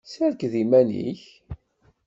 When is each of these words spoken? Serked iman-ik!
Serked 0.11 0.53
iman-ik! 0.61 1.23